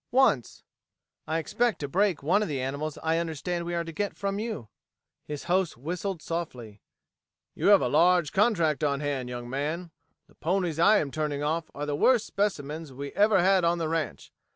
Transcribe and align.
"Once. 0.09 0.63
I 1.27 1.37
expect 1.37 1.77
to 1.77 1.87
break 1.87 2.23
one 2.23 2.41
of 2.41 2.47
the 2.47 2.59
animals 2.59 2.97
I 3.03 3.19
understand 3.19 3.65
we 3.65 3.75
are 3.75 3.83
to 3.83 3.91
get 3.91 4.15
from 4.17 4.39
you." 4.39 4.67
His 5.27 5.43
host 5.43 5.77
whistled 5.77 6.23
softly. 6.23 6.81
"You 7.53 7.67
have 7.67 7.83
a 7.83 7.87
large 7.87 8.31
contract 8.33 8.83
on 8.83 8.99
hand, 8.99 9.29
young 9.29 9.47
man. 9.47 9.91
The 10.25 10.33
ponies 10.33 10.79
I 10.79 10.97
am 10.97 11.11
turning 11.11 11.43
off 11.43 11.69
are 11.75 11.85
the 11.85 11.95
worst 11.95 12.25
specimens 12.25 12.91
we 12.91 13.11
ever 13.11 13.43
had 13.43 13.63
on 13.63 13.77
the 13.77 13.89
ranch. 13.89 14.31